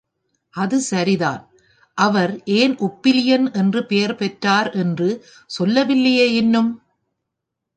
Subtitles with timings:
[0.53, 1.41] அது சரிதான்
[1.97, 5.09] அவர் ஏன் உப்பிலியப்பன் என்று பெயர் பெற்றார் என்று
[5.49, 6.71] சொல்ல வில்லையே இன்னும்?